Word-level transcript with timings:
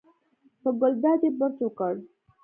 په 0.61 0.69
ګلداد 0.79 1.19
یې 1.25 1.31
بړچ 1.37 1.57
وکړ. 1.63 1.93